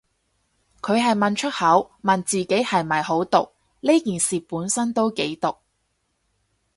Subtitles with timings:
[0.81, 3.51] 但係問出口，問自己係咪好毒，
[3.81, 5.57] 呢件事本身都幾毒